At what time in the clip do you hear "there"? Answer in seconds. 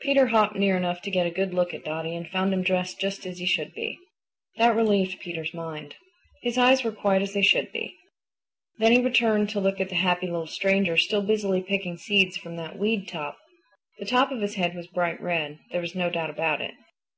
15.70-15.82